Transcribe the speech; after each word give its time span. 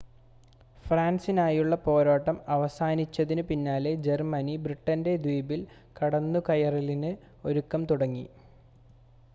ഫ്രാൻസിനായുള്ള 0.85 1.75
പോരാട്ടം 1.83 2.37
അവസാനിച്ചതിനു 2.55 3.43
പിന്നാലെ 3.49 3.93
ജർമ്മനി 4.07 4.55
ബ്രിട്ടൻ്റെ 4.63 5.13
ദ്വീപിൽ 5.23 5.61
കടന്നുകയറലിന് 5.99 7.13
ഒരുക്കം 7.45 7.83
തുടങ്ങി 7.91 8.25